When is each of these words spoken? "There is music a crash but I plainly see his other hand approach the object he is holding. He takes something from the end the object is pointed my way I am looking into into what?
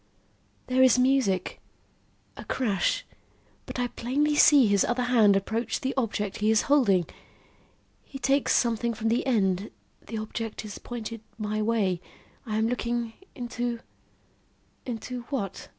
"There 0.65 0.81
is 0.81 0.97
music 0.97 1.61
a 2.35 2.43
crash 2.43 3.05
but 3.67 3.77
I 3.77 3.85
plainly 3.85 4.33
see 4.33 4.65
his 4.65 4.83
other 4.83 5.03
hand 5.03 5.35
approach 5.35 5.79
the 5.81 5.93
object 5.95 6.37
he 6.37 6.49
is 6.49 6.63
holding. 6.63 7.05
He 8.03 8.17
takes 8.17 8.55
something 8.55 8.95
from 8.95 9.09
the 9.09 9.23
end 9.27 9.69
the 10.07 10.17
object 10.17 10.65
is 10.65 10.79
pointed 10.79 11.21
my 11.37 11.61
way 11.61 12.01
I 12.47 12.57
am 12.57 12.67
looking 12.67 13.13
into 13.35 13.79
into 14.87 15.21
what? 15.29 15.67